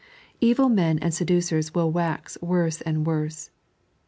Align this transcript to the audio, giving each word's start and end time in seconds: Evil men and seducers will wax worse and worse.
Evil 0.39 0.67
men 0.67 0.97
and 0.97 1.13
seducers 1.13 1.75
will 1.75 1.91
wax 1.91 2.35
worse 2.41 2.81
and 2.81 3.05
worse. 3.05 3.51